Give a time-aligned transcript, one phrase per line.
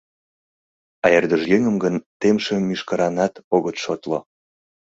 [1.03, 4.19] А ӧрдыжъеҥым гын темше мӱшкыранат огыт шотло.